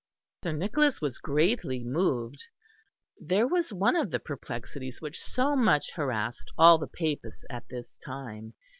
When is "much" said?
5.55-5.91